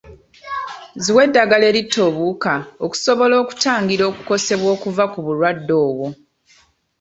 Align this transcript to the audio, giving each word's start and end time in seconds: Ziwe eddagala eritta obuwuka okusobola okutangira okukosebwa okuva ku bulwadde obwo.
Ziwe 1.03 1.21
eddagala 1.27 1.65
eritta 1.71 1.99
obuwuka 2.07 2.53
okusobola 2.85 3.35
okutangira 3.43 4.03
okukosebwa 4.11 4.69
okuva 4.75 5.03
ku 5.13 5.19
bulwadde 5.25 5.73
obwo. 5.85 6.07